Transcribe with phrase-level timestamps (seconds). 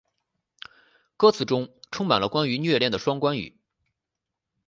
[1.17, 3.55] 歌词中充满了关于虐恋的双关语。